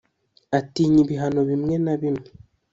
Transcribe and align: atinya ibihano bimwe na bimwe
atinya 0.59 0.99
ibihano 1.03 1.41
bimwe 1.49 1.75
na 1.85 1.93
bimwe 2.01 2.27